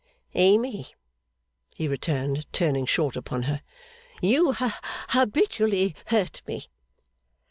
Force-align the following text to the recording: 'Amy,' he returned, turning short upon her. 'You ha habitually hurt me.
'Amy,' 0.33 0.95
he 1.75 1.87
returned, 1.87 2.51
turning 2.51 2.87
short 2.87 3.15
upon 3.15 3.43
her. 3.43 3.61
'You 4.19 4.51
ha 4.53 4.79
habitually 5.09 5.95
hurt 6.07 6.41
me. 6.47 6.69